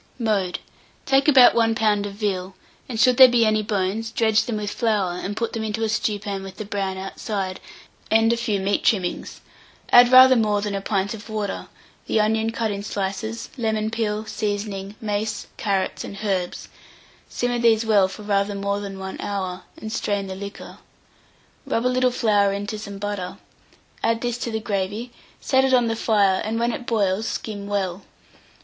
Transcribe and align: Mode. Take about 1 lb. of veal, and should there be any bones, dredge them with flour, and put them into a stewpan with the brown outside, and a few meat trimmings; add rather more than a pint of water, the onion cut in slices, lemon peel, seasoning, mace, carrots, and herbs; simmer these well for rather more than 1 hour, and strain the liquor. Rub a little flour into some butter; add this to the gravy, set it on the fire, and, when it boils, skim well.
Mode. 0.17 0.57
Take 1.05 1.27
about 1.27 1.53
1 1.53 1.75
lb. 1.75 2.07
of 2.07 2.13
veal, 2.15 2.55
and 2.89 2.99
should 2.99 3.17
there 3.17 3.27
be 3.27 3.45
any 3.45 3.61
bones, 3.61 4.09
dredge 4.09 4.45
them 4.45 4.57
with 4.57 4.71
flour, 4.71 5.13
and 5.19 5.37
put 5.37 5.53
them 5.53 5.63
into 5.63 5.83
a 5.83 5.89
stewpan 5.89 6.41
with 6.41 6.57
the 6.57 6.65
brown 6.65 6.97
outside, 6.97 7.59
and 8.09 8.33
a 8.33 8.35
few 8.35 8.59
meat 8.59 8.83
trimmings; 8.83 9.41
add 9.91 10.11
rather 10.11 10.35
more 10.35 10.59
than 10.59 10.73
a 10.73 10.81
pint 10.81 11.13
of 11.13 11.29
water, 11.29 11.67
the 12.07 12.19
onion 12.19 12.49
cut 12.51 12.71
in 12.71 12.81
slices, 12.81 13.49
lemon 13.59 13.91
peel, 13.91 14.25
seasoning, 14.25 14.95
mace, 14.99 15.45
carrots, 15.57 16.03
and 16.03 16.17
herbs; 16.23 16.67
simmer 17.29 17.59
these 17.59 17.85
well 17.85 18.07
for 18.07 18.23
rather 18.23 18.55
more 18.55 18.79
than 18.79 18.97
1 18.97 19.21
hour, 19.21 19.61
and 19.77 19.93
strain 19.93 20.25
the 20.25 20.33
liquor. 20.33 20.79
Rub 21.67 21.85
a 21.85 21.87
little 21.87 22.09
flour 22.09 22.51
into 22.51 22.79
some 22.79 22.97
butter; 22.97 23.37
add 24.01 24.21
this 24.21 24.39
to 24.39 24.49
the 24.49 24.59
gravy, 24.59 25.11
set 25.41 25.63
it 25.63 25.75
on 25.75 25.85
the 25.85 25.95
fire, 25.95 26.41
and, 26.43 26.59
when 26.59 26.73
it 26.73 26.87
boils, 26.87 27.27
skim 27.27 27.67
well. 27.67 28.01